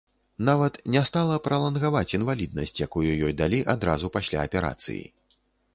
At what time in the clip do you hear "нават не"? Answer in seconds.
0.47-1.03